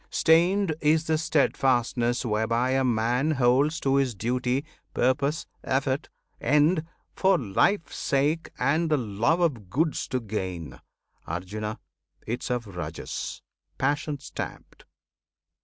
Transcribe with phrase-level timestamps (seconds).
[0.09, 6.09] Stained is the steadfastness whereby a man Holds to his duty, purpose, effort,
[6.41, 10.79] end, For life's sake, and the love of goods to gain,
[11.27, 11.77] Arjuna!
[12.25, 13.43] 'tis of Rajas,
[13.77, 14.85] passion stamped!